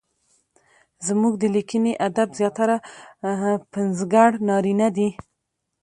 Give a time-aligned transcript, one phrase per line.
[1.07, 2.75] زموږ د ليکني ادب زياتره
[3.73, 5.09] پنځګر نارينه دي؛